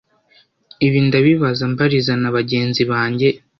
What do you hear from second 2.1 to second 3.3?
na bagenzi banjye